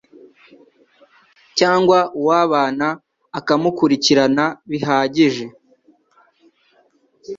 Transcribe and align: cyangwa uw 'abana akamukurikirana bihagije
cyangwa 1.57 1.97
uw 2.19 2.29
'abana 2.41 2.87
akamukurikirana 3.39 4.45
bihagije 4.69 5.45